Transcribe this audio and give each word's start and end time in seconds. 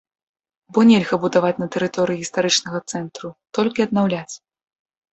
Бо 0.77 0.83
нельга 0.91 1.19
будаваць 1.25 1.53
на 1.65 1.69
тэрыторыі 1.77 2.19
гістарычнага 2.23 2.83
цэнтру, 2.89 3.27
толькі 3.59 3.79
аднаўляць. 3.91 4.31